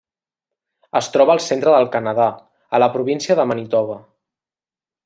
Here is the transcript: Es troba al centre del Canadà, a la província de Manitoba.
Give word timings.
Es 0.99 1.09
troba 1.17 1.35
al 1.35 1.43
centre 1.49 1.75
del 1.75 1.85
Canadà, 1.97 2.27
a 2.79 2.83
la 2.85 2.91
província 2.99 3.39
de 3.43 3.47
Manitoba. 3.53 4.01